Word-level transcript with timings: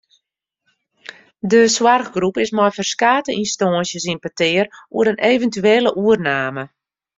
De 1.51 1.61
soarchgroep 1.75 2.35
is 2.43 2.51
mei 2.57 2.71
ferskate 2.75 3.31
ynstânsjes 3.41 4.05
yn 4.11 4.21
petear 4.23 4.67
oer 4.97 5.07
in 5.11 5.23
eventuele 5.31 5.91
oername. 6.05 6.63